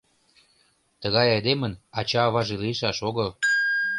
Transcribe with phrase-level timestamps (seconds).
[1.01, 3.29] —Тыгай айдемын ача-аваже лийшаш огыл.